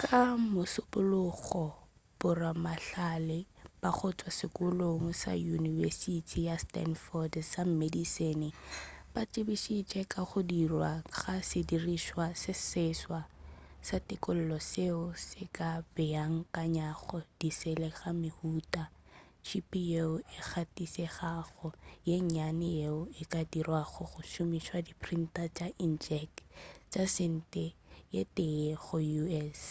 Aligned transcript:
ka 0.00 0.22
mošupulogo 0.52 1.64
boramahlale 2.18 3.38
ba 3.80 3.90
go 3.96 4.08
tšwa 4.18 4.30
sekolong 4.38 5.04
sa 5.22 5.32
yunibesithi 5.48 6.38
ya 6.48 6.56
stanford 6.64 7.32
sa 7.52 7.62
medicine 7.80 8.46
ba 9.12 9.22
tsebišitše 9.32 10.00
ka 10.12 10.20
go 10.28 10.40
dirwa 10.50 10.90
ga 11.18 11.34
sedirišwa 11.50 12.26
se 12.42 12.52
seswa 12.70 13.20
sa 13.88 13.96
tekolo 14.10 14.56
seo 14.72 15.04
se 15.28 15.42
ka 15.56 15.70
beakanyago 15.94 17.18
disele 17.40 17.88
ka 17.98 18.08
mehuta 18.22 18.82
chip 19.46 19.70
yeo 19.90 20.14
e 20.38 20.38
gatišegago 20.50 21.68
ye 22.08 22.16
nnyane 22.22 22.68
yeo 22.80 23.00
e 23.22 23.24
ka 23.32 23.40
dirwago 23.52 24.00
go 24.10 24.20
šomišwa 24.32 24.78
di 24.86 24.92
printer 25.02 25.48
tša 25.56 25.68
inkjet 25.84 26.34
tša 26.90 27.04
sente 27.16 27.66
ye 28.14 28.22
tee 28.36 28.70
go 28.82 28.96
u.s 29.24 29.62